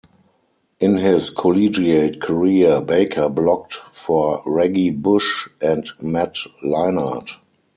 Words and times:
In 0.79 0.97
his 0.97 1.29
collegiate 1.29 2.19
career 2.19 2.81
Baker 2.81 3.29
blocked 3.29 3.75
for 3.91 4.41
Reggie 4.47 4.89
Bush 4.89 5.47
and 5.61 5.87
Matt 6.01 6.37
Leinart. 6.65 7.35